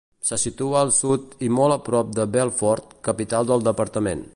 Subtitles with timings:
[0.27, 4.29] Se situa al Sud i molt a prop de Belfort, capital del departament.